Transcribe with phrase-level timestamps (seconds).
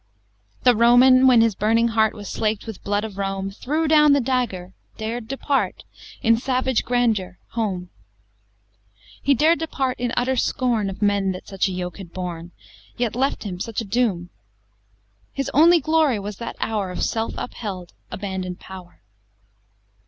[0.01, 4.13] VII The Roman, when his burning heart Was slaked with blood of Rome, Threw down
[4.13, 5.83] the dagger dared depart,
[6.23, 7.91] In savage grandeur, home
[9.21, 12.49] He dared depart in utter scorn Of men that such a yoke had borne,
[12.97, 14.31] Yet left him such a doom!
[15.33, 19.03] His only glory was that hour Of self upheld abandon'd power.